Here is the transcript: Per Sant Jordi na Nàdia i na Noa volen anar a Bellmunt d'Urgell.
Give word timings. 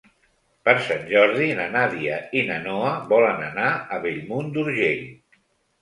Per 0.69 0.73
Sant 0.87 1.03
Jordi 1.11 1.51
na 1.59 1.67
Nàdia 1.75 2.17
i 2.41 2.45
na 2.49 2.59
Noa 2.65 2.91
volen 3.15 3.47
anar 3.53 3.71
a 3.99 4.05
Bellmunt 4.09 4.53
d'Urgell. 4.59 5.11